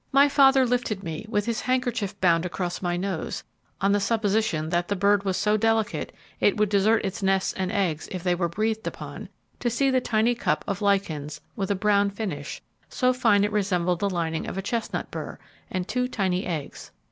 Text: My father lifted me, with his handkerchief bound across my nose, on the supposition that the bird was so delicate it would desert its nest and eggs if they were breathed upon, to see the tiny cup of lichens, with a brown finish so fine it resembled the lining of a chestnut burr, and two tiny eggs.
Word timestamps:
My 0.11 0.27
father 0.27 0.65
lifted 0.65 1.03
me, 1.03 1.27
with 1.29 1.45
his 1.45 1.61
handkerchief 1.61 2.19
bound 2.19 2.43
across 2.43 2.81
my 2.81 2.97
nose, 2.97 3.43
on 3.79 3.91
the 3.91 3.99
supposition 3.99 4.69
that 4.69 4.87
the 4.87 4.95
bird 4.95 5.21
was 5.25 5.37
so 5.37 5.57
delicate 5.57 6.11
it 6.39 6.57
would 6.57 6.69
desert 6.69 7.05
its 7.05 7.21
nest 7.21 7.53
and 7.55 7.71
eggs 7.71 8.07
if 8.11 8.23
they 8.23 8.33
were 8.33 8.49
breathed 8.49 8.87
upon, 8.87 9.29
to 9.59 9.69
see 9.69 9.91
the 9.91 10.01
tiny 10.01 10.33
cup 10.33 10.65
of 10.67 10.81
lichens, 10.81 11.39
with 11.55 11.69
a 11.69 11.75
brown 11.75 12.09
finish 12.09 12.63
so 12.89 13.13
fine 13.13 13.43
it 13.43 13.51
resembled 13.51 13.99
the 13.99 14.09
lining 14.09 14.47
of 14.47 14.57
a 14.57 14.63
chestnut 14.63 15.11
burr, 15.11 15.37
and 15.69 15.87
two 15.87 16.07
tiny 16.07 16.47
eggs. 16.47 16.89